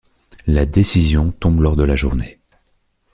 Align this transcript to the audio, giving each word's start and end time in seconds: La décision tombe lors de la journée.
La 0.47 0.65
décision 0.65 1.31
tombe 1.31 1.59
lors 1.61 1.75
de 1.75 1.83
la 1.83 1.95
journée. 1.95 2.39